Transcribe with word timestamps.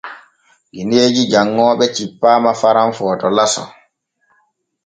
Gineeji 0.75 1.23
janŋooɓe 1.31 1.85
cippaama 1.95 2.51
Faran 2.59 2.89
Footo 2.97 3.27
laso. 3.37 3.63